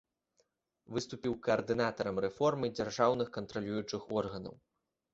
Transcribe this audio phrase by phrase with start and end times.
[0.95, 4.55] Выступіў каардынатарам рэформы дзяржаўных кантралюючых органаў.